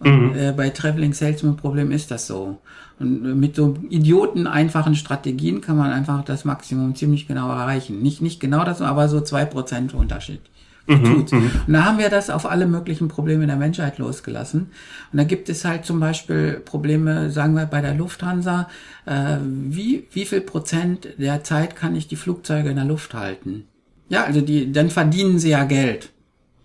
[0.00, 0.34] Und, mhm.
[0.36, 2.58] äh, bei Traveling Salesman Problem ist das so.
[2.98, 8.02] Und mit so idioten einfachen Strategien kann man einfach das Maximum ziemlich genau erreichen.
[8.02, 10.40] Nicht, nicht genau das, aber so zwei Prozent Unterschied
[10.86, 11.32] Mhm, tut.
[11.32, 11.50] Mhm.
[11.66, 14.70] Und da haben wir das auf alle möglichen Probleme der Menschheit losgelassen.
[15.12, 18.68] Und da gibt es halt zum Beispiel Probleme, sagen wir bei der Lufthansa,
[19.06, 23.64] äh, wie, wie viel Prozent der Zeit kann ich die Flugzeuge in der Luft halten?
[24.08, 26.10] Ja, also die, dann verdienen sie ja Geld.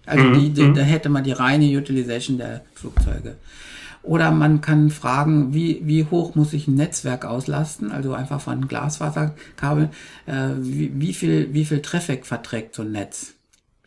[0.05, 0.73] Also mhm, die, die, mhm.
[0.73, 3.35] da hätte man die reine Utilization der Flugzeuge.
[4.03, 8.67] Oder man kann fragen, wie, wie hoch muss ich ein Netzwerk auslasten, also einfach von
[8.67, 9.89] Glasfaserkabel,
[10.25, 13.36] äh, wie, wie viel, wie viel Traffic verträgt so ein Netz?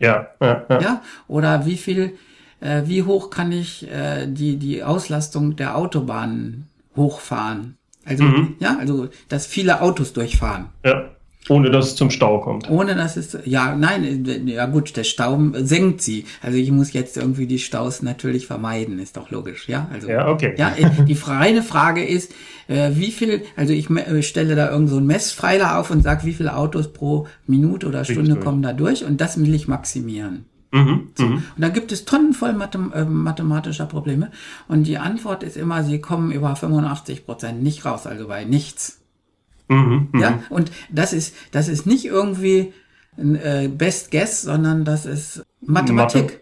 [0.00, 0.80] Ja, ja, ja.
[0.80, 1.02] ja?
[1.28, 2.18] Oder wie viel,
[2.60, 7.76] äh, wie hoch kann ich äh, die, die Auslastung der Autobahnen hochfahren?
[8.04, 8.56] Also, mhm.
[8.58, 10.70] ja, also, dass viele Autos durchfahren.
[10.84, 11.10] Ja.
[11.50, 12.70] Ohne dass es zum Stau kommt.
[12.70, 16.24] Ohne dass es, ja, nein, ja gut, der Stau senkt sie.
[16.42, 19.88] Also ich muss jetzt irgendwie die Staus natürlich vermeiden, ist doch logisch, ja?
[19.92, 20.54] Also, ja, okay.
[20.56, 20.72] Ja,
[21.04, 22.32] die reine Frage ist,
[22.68, 26.24] äh, wie viel, also ich äh, stelle da irgend so einen Messpfeiler auf und sage,
[26.24, 28.44] wie viele Autos pro Minute oder Stunde Richtig.
[28.44, 30.44] kommen da durch und das will ich maximieren.
[30.70, 31.26] Mhm, so.
[31.26, 31.34] Mhm.
[31.34, 34.30] Und dann gibt es Tonnen voll Mathem äh, mathematischer Probleme.
[34.68, 38.99] Und die Antwort ist immer, sie kommen über 85 Prozent nicht raus, also bei nichts.
[39.70, 40.38] Mhm, ja, mhm.
[40.50, 42.72] und das ist, das ist nicht irgendwie
[43.16, 46.22] ein äh, Best Guess, sondern das ist Mathematik.
[46.22, 46.40] Mathe.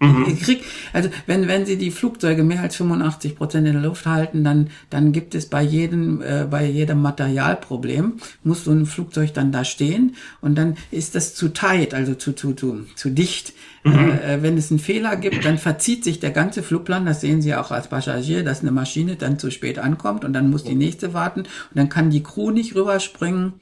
[0.00, 0.36] Mhm.
[0.40, 4.42] Krieg, also wenn, wenn Sie die Flugzeuge mehr als 85 Prozent in der Luft halten,
[4.42, 9.52] dann, dann gibt es bei jedem, äh, bei jedem Materialproblem, muss so ein Flugzeug dann
[9.52, 13.52] da stehen und dann ist das zu tight, also zu, zu, zu, zu dicht.
[13.84, 14.18] Mhm.
[14.24, 17.54] Äh, wenn es einen Fehler gibt, dann verzieht sich der ganze Flugplan, das sehen Sie
[17.54, 21.14] auch als Passagier, dass eine Maschine dann zu spät ankommt und dann muss die nächste
[21.14, 23.54] warten und dann kann die Crew nicht rüberspringen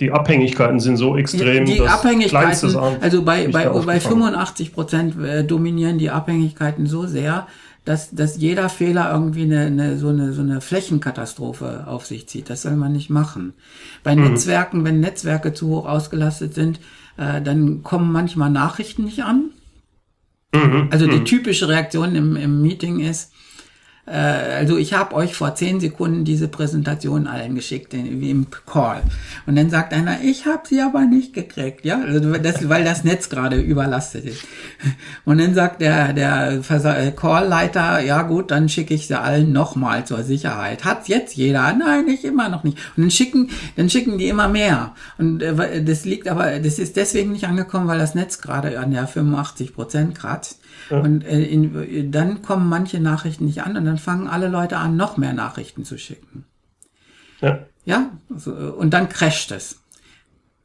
[0.00, 1.64] die Abhängigkeiten sind so extrem.
[1.64, 7.48] Die, die Abhängigkeiten, also bei, bei, bei 85 Prozent äh, dominieren die Abhängigkeiten so sehr,
[7.84, 12.48] dass, dass jeder Fehler irgendwie eine, eine, so, eine, so eine Flächenkatastrophe auf sich zieht.
[12.48, 13.54] Das soll man nicht machen.
[14.04, 14.24] Bei mhm.
[14.24, 16.78] Netzwerken, wenn Netzwerke zu hoch ausgelastet sind,
[17.18, 19.50] äh, dann kommen manchmal Nachrichten nicht an.
[20.54, 20.88] Mhm.
[20.90, 21.24] Also die mhm.
[21.24, 23.32] typische Reaktion im, im Meeting ist,
[24.10, 29.02] äh, also ich habe euch vor zehn Sekunden diese Präsentation allen geschickt, wie im Call.
[29.46, 33.04] Und dann sagt einer, ich habe sie aber nicht gekriegt, ja, also das, weil das
[33.04, 34.44] Netz gerade überlastet ist.
[35.24, 40.04] Und dann sagt der der äh, Callleiter, ja gut, dann schicke ich sie allen nochmal
[40.06, 40.84] zur Sicherheit.
[40.84, 41.72] Hat jetzt jeder?
[41.72, 42.78] Nein, ich immer noch nicht.
[42.96, 44.94] Und dann schicken, dann schicken die immer mehr.
[45.18, 48.90] Und äh, das liegt aber, das ist deswegen nicht angekommen, weil das Netz gerade an
[48.90, 50.60] der 85 Prozent kratzt.
[50.90, 51.00] Ja.
[51.00, 54.96] Und äh, in, dann kommen manche Nachrichten nicht an und dann fangen alle Leute an,
[54.96, 56.44] noch mehr Nachrichten zu schicken.
[57.40, 57.60] Ja.
[57.84, 59.80] Ja, also, und dann crasht es.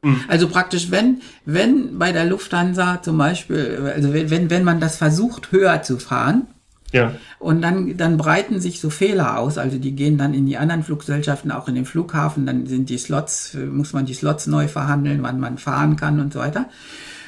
[0.02, 0.20] Mhm.
[0.28, 5.50] Also praktisch, wenn, wenn bei der Lufthansa zum Beispiel, also wenn, wenn man das versucht,
[5.52, 6.46] höher zu fahren,
[6.94, 7.12] ja.
[7.40, 9.58] Und dann, dann breiten sich so Fehler aus.
[9.58, 12.46] Also die gehen dann in die anderen Fluggesellschaften, auch in den Flughafen.
[12.46, 16.32] Dann sind die Slots, muss man die Slots neu verhandeln, wann man fahren kann und
[16.32, 16.68] so weiter.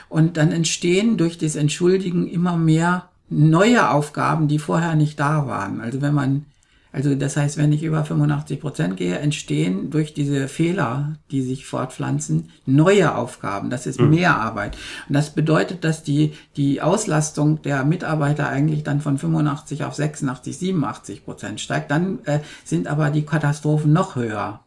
[0.08, 5.80] Und dann entstehen durch das Entschuldigen immer mehr neue Aufgaben, die vorher nicht da waren.
[5.80, 6.46] Also wenn man,
[6.92, 11.66] also das heißt, wenn ich über 85 Prozent gehe, entstehen durch diese Fehler, die sich
[11.66, 13.68] fortpflanzen, neue Aufgaben.
[13.68, 14.10] Das ist mhm.
[14.10, 14.76] mehr Arbeit.
[15.08, 20.56] Und das bedeutet, dass die, die Auslastung der Mitarbeiter eigentlich dann von 85 auf 86,
[20.56, 21.90] 87 Prozent steigt.
[21.90, 24.60] Dann äh, sind aber die Katastrophen noch höher.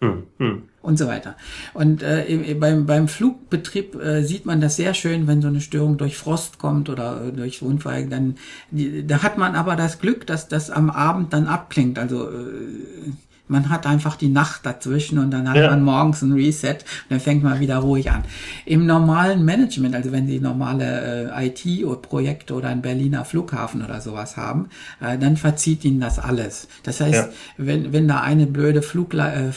[0.00, 0.62] Hm, hm.
[0.86, 1.34] Und so weiter.
[1.74, 5.96] Und äh, beim, beim Flugbetrieb äh, sieht man das sehr schön, wenn so eine Störung
[5.96, 8.06] durch Frost kommt oder äh, durch Unfall.
[8.06, 8.36] Dann,
[8.70, 11.98] die, da hat man aber das Glück, dass das am Abend dann abklingt.
[11.98, 13.10] Also äh,
[13.48, 15.70] man hat einfach die Nacht dazwischen und dann hat ja.
[15.70, 18.24] man morgens ein Reset und dann fängt man wieder ruhig an.
[18.64, 24.36] Im normalen Management, also wenn Sie normale äh, IT-Projekte oder einen Berliner Flughafen oder sowas
[24.36, 24.68] haben,
[25.00, 26.68] äh, dann verzieht Ihnen das alles.
[26.82, 27.28] Das heißt, ja.
[27.56, 29.50] wenn, wenn da eine blöde Flugla äh,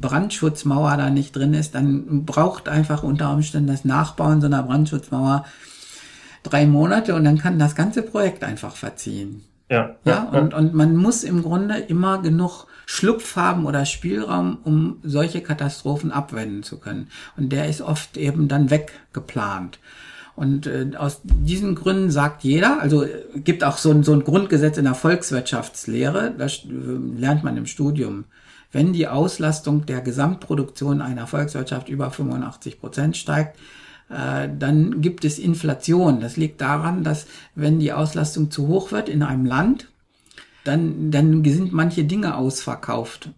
[0.00, 5.44] Brandschutzmauer da nicht drin ist, dann braucht einfach unter Umständen das Nachbauen so einer Brandschutzmauer
[6.42, 9.44] drei Monate und dann kann das ganze Projekt einfach verziehen.
[9.70, 14.56] Ja, ja, ja und, und man muss im Grunde immer genug Schlupf haben oder Spielraum,
[14.64, 17.08] um solche Katastrophen abwenden zu können.
[17.36, 19.78] Und der ist oft eben dann weggeplant.
[20.34, 24.24] Und äh, aus diesen Gründen sagt jeder, also äh, gibt auch so ein, so ein
[24.24, 26.68] Grundgesetz in der Volkswirtschaftslehre, das äh,
[27.20, 28.24] lernt man im Studium.
[28.72, 33.58] Wenn die Auslastung der Gesamtproduktion einer Volkswirtschaft über 85 Prozent steigt,
[34.08, 36.22] äh, dann gibt es Inflation.
[36.22, 39.88] Das liegt daran, dass wenn die Auslastung zu hoch wird in einem Land,
[40.64, 43.30] dann, dann sind manche Dinge ausverkauft.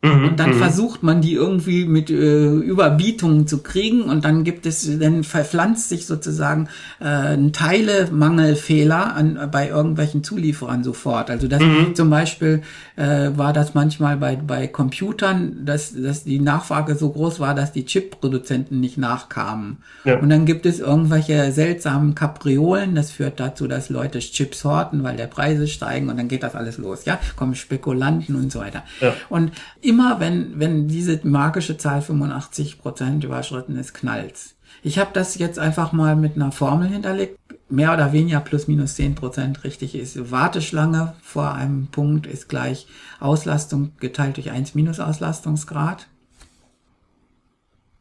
[0.00, 0.58] Mhm, und dann mhm.
[0.58, 5.88] versucht man die irgendwie mit äh, Überbietungen zu kriegen und dann gibt es, dann verpflanzt
[5.88, 6.68] sich sozusagen
[7.00, 11.30] äh, ein Teilemangelfehler an, bei irgendwelchen Zulieferern sofort.
[11.30, 11.96] Also das mhm.
[11.96, 12.62] zum Beispiel
[12.94, 17.72] äh, war das manchmal bei, bei Computern, dass, dass die Nachfrage so groß war, dass
[17.72, 19.78] die Chip-Produzenten nicht nachkamen.
[20.04, 20.20] Ja.
[20.20, 25.16] Und dann gibt es irgendwelche seltsamen Kapriolen, das führt dazu, dass Leute Chips horten, weil
[25.16, 28.84] der Preise steigen und dann geht das alles los, ja, kommen Spekulanten und so weiter.
[29.00, 29.12] Ja.
[29.28, 29.50] Und
[29.88, 34.54] immer wenn, wenn diese magische Zahl 85 Prozent überschritten ist, knallt's.
[34.82, 37.38] Ich habe das jetzt einfach mal mit einer Formel hinterlegt.
[37.70, 40.30] Mehr oder weniger plus minus 10 Prozent richtig ist.
[40.30, 42.86] Warteschlange vor einem Punkt ist gleich
[43.18, 46.06] Auslastung geteilt durch 1 minus Auslastungsgrad.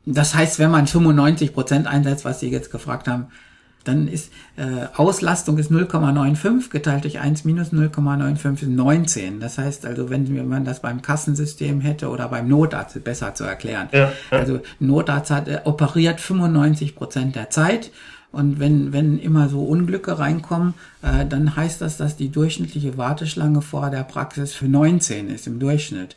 [0.06, 3.28] Das heißt, wenn man 95 Prozent einsetzt, was Sie jetzt gefragt haben,
[3.88, 9.40] dann ist äh, Auslastung ist 0,95 geteilt durch 1 minus 0,95 ist 19.
[9.40, 13.90] Das heißt also, wenn man das beim Kassensystem hätte oder beim Notarzt, besser zu erklären.
[13.92, 14.38] Ja, ja.
[14.38, 17.92] Also Notarzt hat äh, operiert 95 Prozent der Zeit
[18.32, 23.62] und wenn, wenn immer so Unglücke reinkommen, äh, dann heißt das, dass die durchschnittliche Warteschlange
[23.62, 26.16] vor der Praxis für 19 ist im Durchschnitt.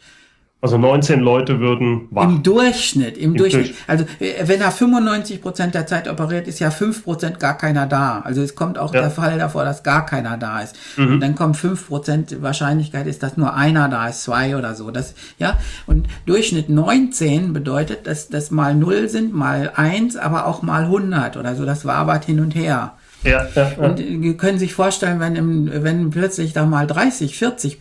[0.63, 2.37] Also 19 Leute würden warten.
[2.37, 3.69] Im Durchschnitt, im, Im Durchschnitt.
[3.69, 3.79] Durch.
[3.87, 7.87] Also äh, wenn er 95 Prozent der Zeit operiert, ist ja 5 Prozent gar keiner
[7.87, 8.21] da.
[8.21, 9.01] Also es kommt auch ja.
[9.01, 10.77] der Fall davor, dass gar keiner da ist.
[10.99, 11.15] Mhm.
[11.15, 14.91] Und dann kommt 5 Prozent Wahrscheinlichkeit ist, dass nur einer da ist, zwei oder so.
[14.91, 15.59] Das, ja.
[15.87, 21.39] Und Durchschnitt 19 bedeutet, dass das mal 0 sind, mal 1, aber auch mal 100
[21.39, 21.65] oder so.
[21.65, 22.93] Das wabert hin und her.
[23.23, 23.79] Ja, ja, ja.
[23.79, 27.79] Und Sie können sich vorstellen, wenn, im, wenn plötzlich da mal 30, 40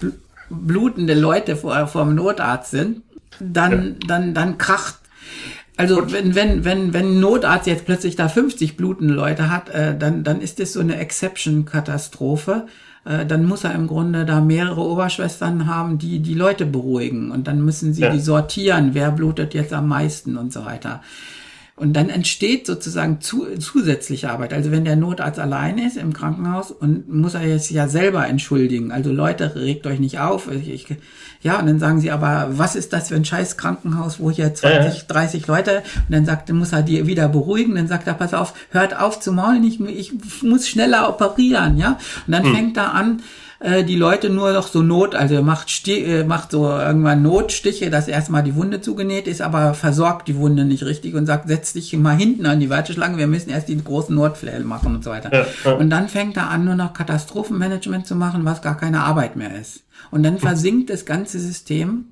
[0.50, 3.02] blutende Leute vor, vor dem Notarzt sind,
[3.40, 4.08] dann, ja.
[4.08, 5.00] dann, dann kracht
[5.80, 9.98] also wenn, wenn, wenn, wenn ein Notarzt jetzt plötzlich da 50 blutende Leute hat, äh,
[9.98, 12.68] dann, dann ist das so eine Exception-Katastrophe.
[13.06, 17.32] Äh, dann muss er im Grunde da mehrere Oberschwestern haben, die die Leute beruhigen.
[17.32, 18.10] Und dann müssen sie ja.
[18.10, 21.02] die sortieren, wer blutet jetzt am meisten und so weiter.
[21.80, 24.52] Und dann entsteht sozusagen zu, zusätzliche Arbeit.
[24.52, 28.92] Also wenn der Notarzt allein ist im Krankenhaus und muss er jetzt ja selber entschuldigen.
[28.92, 30.52] Also Leute, regt euch nicht auf.
[30.52, 30.98] Ich, ich,
[31.42, 34.54] ja, und dann sagen sie aber, was ist das für ein scheiß Krankenhaus, wo hier
[34.54, 38.34] 20, 30 Leute, und dann sagt, muss er die wieder beruhigen, dann sagt er, pass
[38.34, 40.12] auf, hört auf zu maulen, ich, ich
[40.44, 41.98] muss schneller operieren, ja.
[42.28, 42.56] Und dann hm.
[42.56, 43.22] fängt er an,
[43.60, 47.90] äh, die Leute nur noch so Not, also macht, Sti äh, macht so irgendwann Notstiche,
[47.90, 51.74] dass erstmal die Wunde zugenäht ist, aber versorgt die Wunde nicht richtig und sagt, setz
[51.74, 55.10] dich mal hinten an die Warteschlange, wir müssen erst die großen Notfläche machen und so
[55.10, 55.34] weiter.
[55.34, 55.72] Ja, ja.
[55.74, 59.60] Und dann fängt er an, nur noch Katastrophenmanagement zu machen, was gar keine Arbeit mehr
[59.60, 59.82] ist.
[60.10, 62.06] Und dann versinkt das ganze System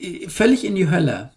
[0.00, 1.30] äh, völlig in die Hölle.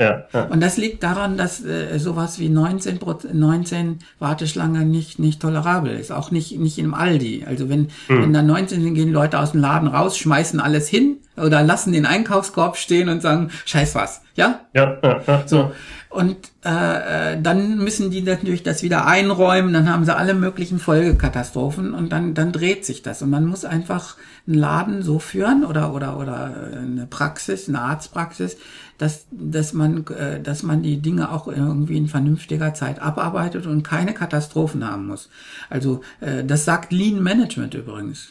[0.00, 0.44] Ja, ja.
[0.44, 2.98] Und das liegt daran, dass äh, sowas wie 19,
[3.34, 6.10] 19 Warteschlange nicht, nicht tolerabel ist.
[6.10, 7.44] Auch nicht, nicht im Aldi.
[7.46, 8.22] Also wenn, hm.
[8.22, 11.92] wenn da 19 sind, gehen Leute aus dem Laden raus, schmeißen alles hin oder lassen
[11.92, 14.22] den Einkaufskorb stehen und sagen, scheiß was.
[14.34, 14.60] Ja?
[14.74, 15.42] Ja, ja, ja.
[15.46, 15.72] So.
[16.10, 20.80] Und äh, äh, dann müssen die natürlich das wieder einräumen, dann haben sie alle möglichen
[20.80, 23.22] Folgekatastrophen und dann, dann dreht sich das.
[23.22, 28.56] Und man muss einfach einen Laden so führen oder, oder, oder eine Praxis, eine Arztpraxis,
[28.98, 33.84] dass, dass, man, äh, dass man die Dinge auch irgendwie in vernünftiger Zeit abarbeitet und
[33.84, 35.30] keine Katastrophen haben muss.
[35.68, 38.30] Also äh, das sagt Lean Management übrigens.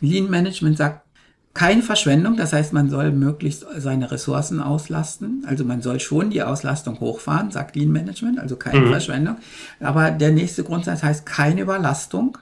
[0.00, 1.06] Lean Management sagt,
[1.52, 5.44] keine Verschwendung, das heißt, man soll möglichst seine Ressourcen auslasten.
[5.46, 8.90] Also man soll schon die Auslastung hochfahren, sagt Lean Management, also keine mhm.
[8.90, 9.36] Verschwendung.
[9.80, 12.38] Aber der nächste Grundsatz heißt keine Überlastung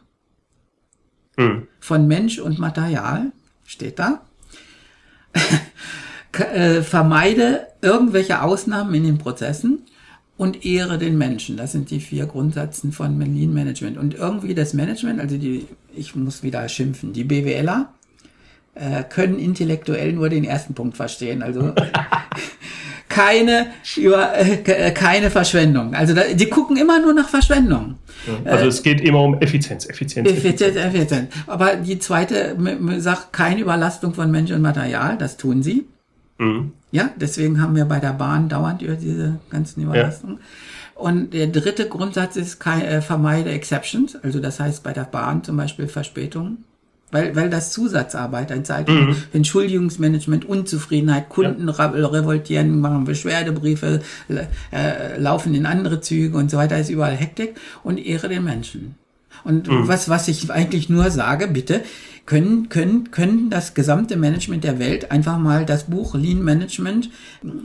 [1.39, 1.67] mhm.
[1.81, 3.33] von Mensch und Material,
[3.65, 4.23] steht da.
[6.33, 9.81] Äh, vermeide irgendwelche Ausnahmen in den Prozessen
[10.37, 11.57] und ehre den Menschen.
[11.57, 13.99] Das sind die vier Grundsätze von Lean Management.
[13.99, 15.67] Und irgendwie das Management, also die,
[15.97, 17.93] ich muss wieder schimpfen, die BWLer,
[18.79, 21.43] äh, können intellektuell nur den ersten Punkt verstehen.
[21.43, 21.73] Also
[23.09, 25.95] keine über äh, keine Verschwendung.
[25.95, 27.97] Also da, die gucken immer nur nach Verschwendung.
[28.45, 31.31] also äh, es geht immer um Effizienz, Effizienz, Effizienz, Effizienz.
[31.47, 32.57] Aber die zweite
[32.99, 35.17] sagt keine Überlastung von Mensch und Material.
[35.19, 35.87] Das tun sie.
[36.39, 36.73] Mhm.
[36.91, 40.37] Ja, deswegen haben wir bei der Bahn dauernd über diese ganzen Überlastungen.
[40.37, 40.43] Ja.
[40.99, 44.17] Und der dritte Grundsatz ist, kein, äh, vermeide Exceptions.
[44.17, 46.65] Also das heißt bei der Bahn zum Beispiel Verspätungen.
[47.11, 49.17] Weil, weil das Zusatzarbeit ein Zeit mhm.
[49.33, 51.87] Entschuldigungsmanagement, Unzufriedenheit, Kunden ja.
[51.87, 54.01] revoltieren, machen Beschwerdebriefe,
[54.71, 58.97] äh, laufen in andere Züge und so weiter, ist überall Hektik und ehre den Menschen.
[59.45, 59.89] Und mhm.
[59.89, 61.83] was, was ich eigentlich nur sage, bitte,
[62.29, 67.09] können, können, können das gesamte Management der Welt einfach mal das Buch Lean Management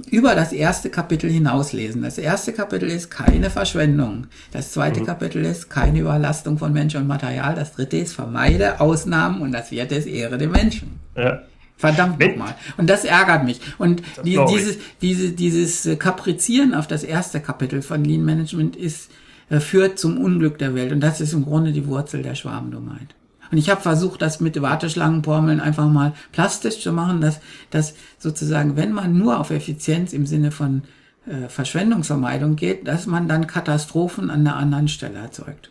[0.09, 2.01] über das erste Kapitel hinauslesen.
[2.01, 4.27] Das erste Kapitel ist keine Verschwendung.
[4.53, 5.05] Das zweite mhm.
[5.05, 7.55] Kapitel ist keine Überlastung von Mensch und Material.
[7.55, 10.97] Das dritte ist vermeide Ausnahmen und das vierte ist Ehre dem Menschen.
[11.17, 11.41] Ja.
[11.75, 12.55] Verdammt nochmal.
[12.77, 13.59] Und das ärgert mich.
[13.79, 19.11] Und die, dieses, diese, dieses Kaprizieren auf das erste Kapitel von Lean Management ist,
[19.49, 20.93] äh, führt zum Unglück der Welt.
[20.93, 23.13] Und das ist im Grunde die Wurzel der Schwarmdummheit.
[23.53, 27.39] Und ich habe versucht, das mit Warteschlangenformeln einfach mal plastisch zu machen, dass,
[27.69, 30.81] dass sozusagen, wenn man nur auf Effizienz im Sinne von
[31.27, 35.69] äh, Verschwendungsvermeidung geht, dass man dann Katastrophen an der anderen Stelle erzeugt.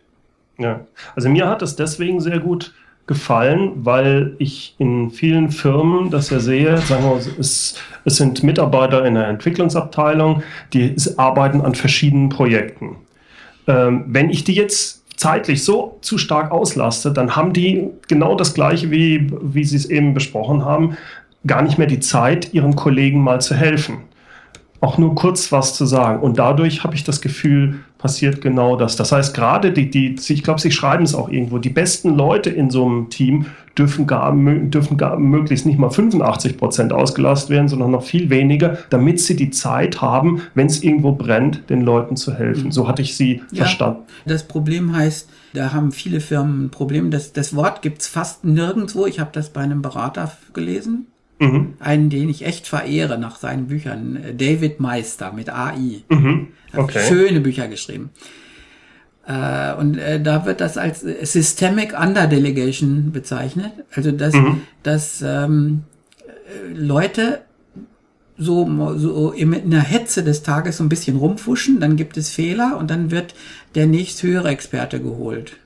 [0.59, 2.73] Ja, also mir hat es deswegen sehr gut
[3.09, 9.05] gefallen, weil ich in vielen Firmen das ja sehe, sagen wir, es, es sind Mitarbeiter
[9.05, 12.99] in der Entwicklungsabteilung, die arbeiten an verschiedenen Projekten.
[13.67, 18.55] Ähm, wenn ich die jetzt zeitlich so zu stark auslaste, dann haben die genau das
[18.55, 20.97] Gleiche, wie, wie Sie es eben besprochen haben,
[21.47, 23.99] gar nicht mehr die Zeit, ihren Kollegen mal zu helfen
[24.83, 26.21] auch nur kurz was zu sagen.
[26.21, 28.97] Und dadurch habe ich das Gefühl, passiert genau das.
[28.97, 32.51] Das heißt, gerade die, die ich glaube, Sie schreiben es auch irgendwo, die besten Leute
[32.51, 33.47] in so einem Team
[33.79, 38.77] dürfen gar, dürfen gar möglichst nicht mal 85 Prozent ausgelastet werden, sondern noch viel weniger,
[38.91, 42.71] damit sie die Zeit haben, wenn es irgendwo brennt, den Leuten zu helfen.
[42.71, 44.03] So hatte ich Sie ja, verstanden.
[44.27, 47.11] Das Problem heißt, da haben viele Firmen ein Problem.
[47.11, 49.07] Das, das Wort gibt's fast nirgendwo.
[49.07, 51.07] Ich habe das bei einem Berater gelesen
[51.43, 51.75] Mhm.
[51.81, 54.19] Einen, den ich echt verehre nach seinen Büchern.
[54.37, 56.03] David Meister mit AI.
[56.09, 56.49] Mhm.
[56.73, 57.01] Okay.
[57.09, 58.11] Schöne Bücher geschrieben.
[59.27, 63.73] Äh, und äh, da wird das als Systemic Underdelegation bezeichnet.
[63.93, 64.63] Also dass, mhm.
[64.85, 65.83] dass ähm,
[66.73, 67.41] Leute
[68.39, 72.77] so, so in der Hetze des Tages so ein bisschen rumfuschen, dann gibt es Fehler
[72.79, 73.35] und dann wird
[73.75, 75.57] der nächsthöhere Experte geholt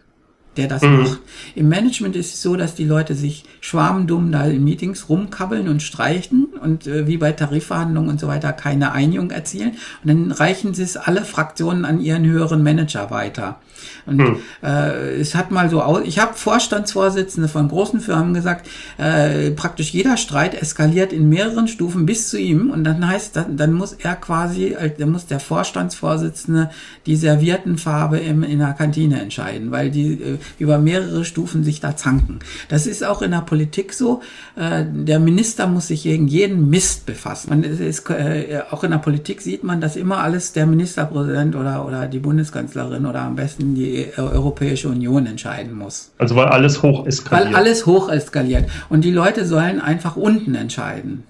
[0.57, 1.03] der das mhm.
[1.03, 1.21] macht.
[1.55, 5.83] Im Management ist es so, dass die Leute sich schwarmdumm da in Meetings rumkabbeln und
[5.83, 9.73] streichen und äh, wie bei Tarifverhandlungen und so weiter keine Einigung erzielen.
[10.03, 13.61] Und dann reichen sie es alle Fraktionen an ihren höheren Manager weiter.
[14.07, 14.37] Und hm.
[14.63, 19.91] äh, es hat mal so aus, ich habe Vorstandsvorsitzende von großen Firmen gesagt, äh, praktisch
[19.91, 23.93] jeder Streit eskaliert in mehreren Stufen bis zu ihm und dann heißt, dann, dann muss
[23.93, 26.71] er quasi, dann muss der Vorstandsvorsitzende
[27.07, 31.97] die Serviertenfarbe im, in der Kantine entscheiden, weil die äh, über mehrere Stufen sich da
[31.97, 32.41] zanken.
[32.69, 34.23] Das ist auch in der Politik so.
[34.57, 37.51] Äh, der Minister muss sich gegen jeden Mist befassen.
[37.51, 41.87] Man ist, äh, auch in der Politik sieht man, dass immer alles der Ministerpräsident oder,
[41.87, 46.13] oder die Bundeskanzlerin oder am besten die Europäische Union entscheiden muss.
[46.19, 47.49] Also weil alles hoch eskaliert.
[47.49, 48.71] Weil alles hoch eskaliert.
[48.89, 51.25] Und die Leute sollen einfach unten entscheiden.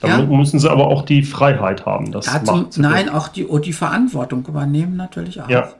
[0.00, 0.22] Da ja?
[0.22, 4.96] müssen sie aber auch die Freiheit haben, das Dazu, Nein, auch die, die Verantwortung übernehmen
[4.96, 5.48] natürlich auch.
[5.50, 5.70] Ja.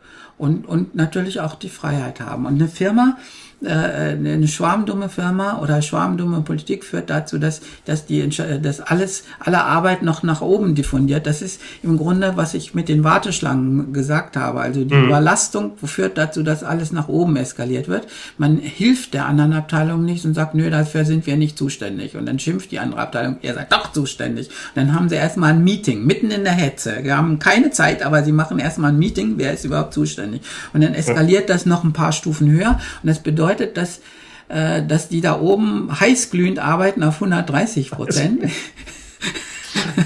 [0.41, 2.47] Und, und natürlich auch die Freiheit haben.
[2.47, 3.19] Und eine Firma,
[3.63, 8.27] eine schwarmdumme Firma oder schwarmdumme Politik führt dazu, dass, dass die,
[8.63, 11.27] dass alles, alle Arbeit noch nach oben diffundiert.
[11.27, 14.61] Das ist im Grunde, was ich mit den Warteschlangen gesagt habe.
[14.61, 15.07] Also die mhm.
[15.07, 18.07] Überlastung führt dazu, dass alles nach oben eskaliert wird.
[18.39, 22.17] Man hilft der anderen Abteilung nicht und sagt, nö, dafür sind wir nicht zuständig.
[22.17, 24.49] Und dann schimpft die andere Abteilung, ihr seid doch zuständig.
[24.49, 27.01] Und dann haben sie erstmal ein Meeting, mitten in der Hetze.
[27.03, 30.41] Wir haben keine Zeit, aber sie machen erstmal ein Meeting, wer ist überhaupt zuständig.
[30.73, 32.81] Und dann eskaliert das noch ein paar Stufen höher.
[33.03, 34.01] Und das bedeutet, bedeutet, dass,
[34.49, 38.43] äh, dass die da oben heißglühend arbeiten auf 130 Prozent.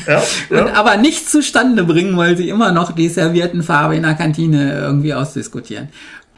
[0.06, 0.74] Ja, ja.
[0.74, 5.14] aber nichts zustande bringen, weil sie immer noch die servierten Farbe in der Kantine irgendwie
[5.14, 5.88] ausdiskutieren.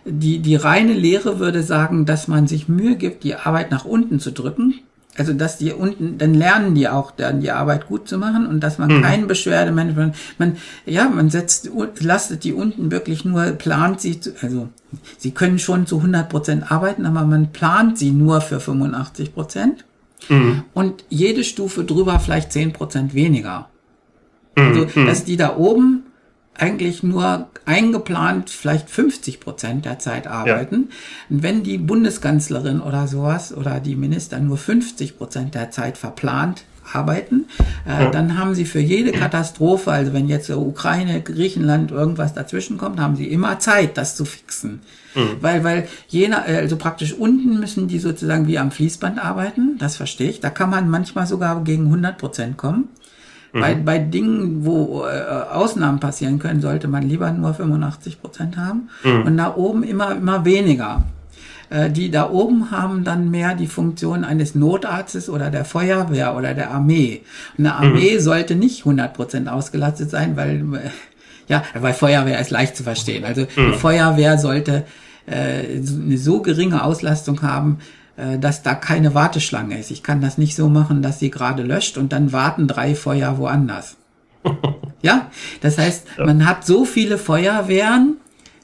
[0.05, 4.21] Die, die reine Lehre würde sagen, dass man sich Mühe gibt, die Arbeit nach unten
[4.21, 4.75] zu drücken,
[5.19, 8.61] also dass die unten, dann lernen die auch dann die Arbeit gut zu machen und
[8.61, 9.03] dass man mhm.
[9.03, 14.69] kein Beschwerdemanagement, man, ja, man setzt, lastet die unten wirklich nur, plant sie, zu, also
[15.19, 19.85] sie können schon zu 100 Prozent arbeiten, aber man plant sie nur für 85 Prozent
[20.29, 20.65] mhm.
[20.75, 23.69] und jede Stufe drüber vielleicht 10 Prozent weniger.
[24.57, 24.63] Mhm.
[24.63, 25.07] Also, mhm.
[25.07, 26.06] dass die da oben
[26.59, 30.89] eigentlich nur eingeplant vielleicht 50 Prozent der Zeit arbeiten.
[30.89, 31.37] Ja.
[31.37, 36.65] Und wenn die Bundeskanzlerin oder sowas oder die Minister nur 50 Prozent der Zeit verplant
[36.93, 37.47] arbeiten,
[37.87, 38.11] äh, ja.
[38.11, 43.17] dann haben sie für jede Katastrophe, also wenn jetzt Ukraine, Griechenland irgendwas dazwischen kommt, haben
[43.17, 44.81] sie immer Zeit, das zu fixen.
[45.15, 45.37] Mhm.
[45.41, 50.31] Weil, weil jener, also praktisch unten müssen die sozusagen wie am Fließband arbeiten, das verstehe
[50.31, 50.41] ich.
[50.41, 52.89] Da kann man manchmal sogar gegen 100 Prozent kommen.
[53.53, 53.61] Mhm.
[53.61, 58.89] Bei, bei Dingen, wo äh, Ausnahmen passieren können, sollte man lieber nur 85 Prozent haben
[59.05, 59.23] mhm.
[59.23, 61.05] und da oben immer, immer weniger.
[61.69, 66.55] Äh, die da oben haben dann mehr die Funktion eines Notarztes oder der Feuerwehr oder
[66.55, 67.23] der Armee.
[67.59, 68.21] Eine Armee mhm.
[68.21, 70.91] sollte nicht 100 Prozent ausgelastet sein, weil, äh,
[71.49, 73.25] ja, weil Feuerwehr ist leicht zu verstehen.
[73.25, 73.75] Also eine mhm.
[73.75, 74.85] Feuerwehr sollte
[75.27, 77.79] äh, eine so geringe Auslastung haben,
[78.17, 79.91] dass da keine Warteschlange ist.
[79.91, 83.37] Ich kann das nicht so machen, dass sie gerade löscht und dann warten drei Feuer
[83.39, 83.97] woanders.
[85.03, 88.17] ja, das heißt, man hat so viele Feuerwehren,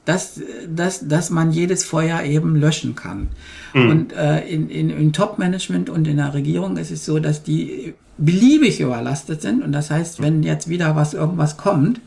[0.04, 3.28] dass, dass, dass man jedes Feuer eben löschen kann.
[3.72, 3.90] Mhm.
[3.90, 7.94] Und äh, in, in, in Top-Management und in der Regierung ist es so, dass die
[8.18, 9.62] beliebig überlastet sind.
[9.62, 12.00] Und das heißt, wenn jetzt wieder was irgendwas kommt,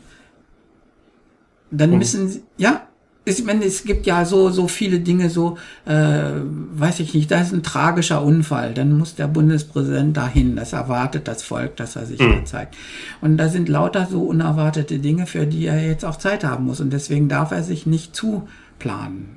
[1.70, 1.98] dann mhm.
[1.98, 2.86] müssen sie, ja,
[3.28, 6.30] ich meine, es gibt ja so, so viele Dinge, so, äh,
[6.74, 11.26] weiß ich nicht, da ist ein tragischer Unfall, dann muss der Bundespräsident dahin, das erwartet
[11.26, 12.36] das Volk, dass er sich mhm.
[12.38, 12.76] da zeigt.
[13.20, 16.80] Und da sind lauter so unerwartete Dinge, für die er jetzt auch Zeit haben muss
[16.80, 19.36] und deswegen darf er sich nicht zuplanen.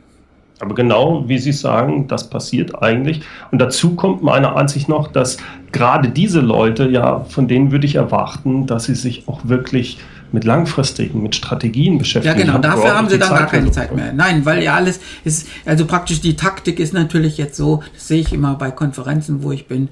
[0.59, 3.21] Aber genau wie Sie sagen, das passiert eigentlich.
[3.49, 5.37] Und dazu kommt meiner Ansicht noch, dass
[5.71, 9.99] gerade diese Leute, ja, von denen würde ich erwarten, dass sie sich auch wirklich
[10.32, 12.38] mit langfristigen, mit Strategien beschäftigen.
[12.39, 14.13] Ja, genau, dafür haben sie dann Zeit gar keine Zeit mehr.
[14.13, 18.21] Nein, weil ja alles ist, also praktisch die Taktik ist natürlich jetzt so, das sehe
[18.21, 19.89] ich immer bei Konferenzen, wo ich bin,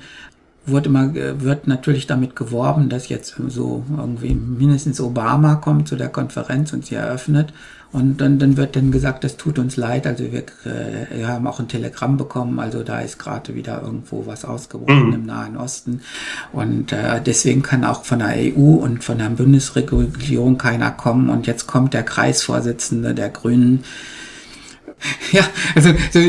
[0.65, 6.09] wird immer, wird natürlich damit geworben, dass jetzt so irgendwie mindestens Obama kommt zu der
[6.09, 7.53] Konferenz und sie eröffnet.
[7.91, 10.05] Und dann, dann wird dann gesagt, das tut uns leid.
[10.05, 12.59] Also wir, äh, wir haben auch ein Telegramm bekommen.
[12.59, 15.13] Also da ist gerade wieder irgendwo was ausgebrochen mhm.
[15.13, 16.01] im Nahen Osten.
[16.51, 21.29] Und äh, deswegen kann auch von der EU und von der Bundesregierung keiner kommen.
[21.29, 23.83] Und jetzt kommt der Kreisvorsitzende der Grünen
[25.31, 25.41] Ja,
[25.75, 26.19] also so,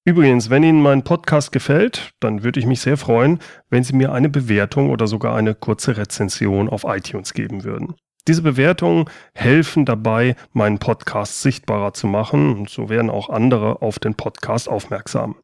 [0.08, 3.40] Übrigens, wenn Ihnen mein Podcast gefällt, dann würde ich mich sehr freuen,
[3.70, 7.96] wenn Sie mir eine Bewertung oder sogar eine kurze Rezension auf iTunes geben würden.
[8.28, 14.00] Diese Bewertungen helfen dabei, meinen Podcast sichtbarer zu machen und so werden auch andere auf
[14.00, 15.36] den Podcast aufmerksam.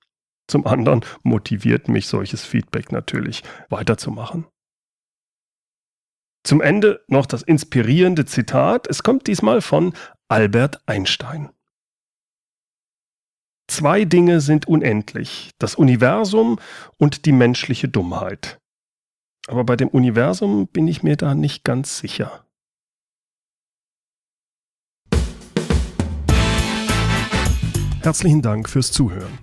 [0.48, 4.46] Zum anderen motiviert mich solches Feedback natürlich weiterzumachen.
[6.46, 8.88] Zum Ende noch das inspirierende Zitat.
[8.88, 9.94] Es kommt diesmal von
[10.28, 11.50] Albert Einstein.
[13.70, 16.60] Zwei Dinge sind unendlich, das Universum
[16.98, 18.60] und die menschliche Dummheit.
[19.48, 22.46] Aber bei dem Universum bin ich mir da nicht ganz sicher.
[28.02, 29.43] Herzlichen Dank fürs Zuhören.